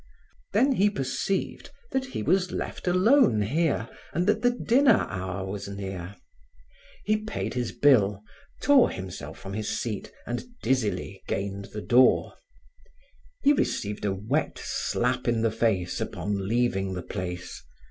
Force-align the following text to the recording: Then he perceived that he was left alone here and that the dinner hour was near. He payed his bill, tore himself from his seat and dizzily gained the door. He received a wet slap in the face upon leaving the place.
Then 0.53 0.71
he 0.71 0.89
perceived 0.89 1.69
that 1.91 2.05
he 2.05 2.23
was 2.23 2.51
left 2.51 2.87
alone 2.87 3.43
here 3.43 3.87
and 4.13 4.25
that 4.25 4.41
the 4.41 4.49
dinner 4.49 5.05
hour 5.07 5.45
was 5.45 5.67
near. 5.67 6.15
He 7.05 7.17
payed 7.17 7.53
his 7.53 7.71
bill, 7.71 8.23
tore 8.63 8.89
himself 8.89 9.37
from 9.37 9.53
his 9.53 9.79
seat 9.79 10.11
and 10.25 10.41
dizzily 10.63 11.21
gained 11.27 11.65
the 11.65 11.83
door. 11.83 12.33
He 13.43 13.53
received 13.53 14.03
a 14.03 14.11
wet 14.11 14.57
slap 14.57 15.27
in 15.27 15.43
the 15.43 15.51
face 15.51 16.01
upon 16.01 16.47
leaving 16.47 16.93
the 16.95 17.03
place. 17.03 17.61